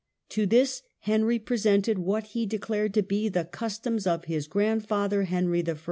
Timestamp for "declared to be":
2.47-3.29